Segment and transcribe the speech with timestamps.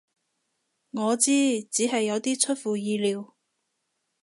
[0.89, 3.35] 我知，只係有啲出乎意料